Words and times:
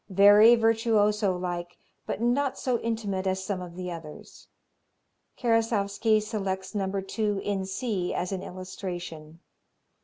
Very 0.09 0.55
virtuoso 0.55 1.37
like, 1.37 1.77
but 2.07 2.19
not 2.19 2.57
so 2.57 2.79
intimate 2.79 3.27
as 3.27 3.43
some 3.43 3.61
of 3.61 3.75
the 3.75 3.91
others. 3.91 4.47
Karasowski 5.37 6.19
selects 6.19 6.73
No. 6.73 6.89
2 6.91 7.39
in 7.43 7.67
C 7.67 8.11
as 8.11 8.31
an 8.31 8.41
illustration. 8.41 9.41